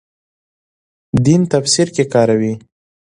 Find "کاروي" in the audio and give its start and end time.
2.13-2.53